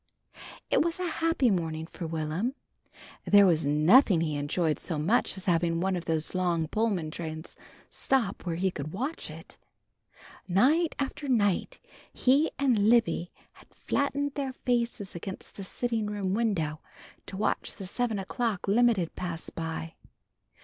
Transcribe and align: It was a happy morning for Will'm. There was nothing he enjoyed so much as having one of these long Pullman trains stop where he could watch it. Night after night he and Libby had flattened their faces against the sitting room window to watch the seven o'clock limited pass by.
It 0.71 0.81
was 0.81 0.99
a 0.99 1.05
happy 1.07 1.51
morning 1.51 1.85
for 1.85 2.07
Will'm. 2.07 2.55
There 3.23 3.45
was 3.45 3.67
nothing 3.67 4.21
he 4.21 4.35
enjoyed 4.35 4.79
so 4.79 4.97
much 4.97 5.37
as 5.37 5.45
having 5.45 5.79
one 5.79 5.95
of 5.95 6.05
these 6.05 6.33
long 6.33 6.67
Pullman 6.67 7.11
trains 7.11 7.55
stop 7.91 8.43
where 8.43 8.55
he 8.55 8.71
could 8.71 8.93
watch 8.93 9.29
it. 9.29 9.59
Night 10.49 10.95
after 10.97 11.27
night 11.27 11.79
he 12.11 12.49
and 12.57 12.89
Libby 12.89 13.31
had 13.51 13.71
flattened 13.75 14.33
their 14.33 14.53
faces 14.53 15.13
against 15.13 15.53
the 15.55 15.63
sitting 15.63 16.07
room 16.07 16.33
window 16.33 16.81
to 17.27 17.37
watch 17.37 17.75
the 17.75 17.85
seven 17.85 18.17
o'clock 18.17 18.67
limited 18.67 19.13
pass 19.15 19.51
by. 19.51 19.93